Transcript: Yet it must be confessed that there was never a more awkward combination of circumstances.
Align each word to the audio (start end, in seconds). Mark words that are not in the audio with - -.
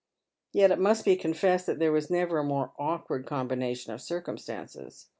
Yet 0.51 0.71
it 0.71 0.79
must 0.79 1.05
be 1.05 1.15
confessed 1.15 1.67
that 1.67 1.77
there 1.77 1.91
was 1.91 2.09
never 2.09 2.39
a 2.39 2.43
more 2.43 2.73
awkward 2.79 3.27
combination 3.27 3.93
of 3.93 4.01
circumstances. 4.01 5.09